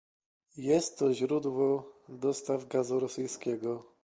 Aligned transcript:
Jest 0.57 0.99
to 0.99 1.13
źródło 1.13 1.91
dostaw 2.09 2.67
gazu 2.67 2.99
rosyjskiego 2.99 3.85